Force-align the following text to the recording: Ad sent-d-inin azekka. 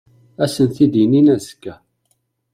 Ad 0.43 0.49
sent-d-inin 0.55 1.31
azekka. 1.35 1.73